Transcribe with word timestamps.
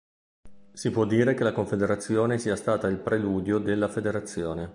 Si 0.73 0.89
può 0.89 1.05
dire 1.05 1.35
che 1.35 1.43
la 1.43 1.51
confederazione 1.51 2.39
sia 2.39 2.55
stata 2.55 2.87
il 2.87 2.97
"preludio" 2.97 3.59
della 3.59 3.87
"federazione". 3.87 4.67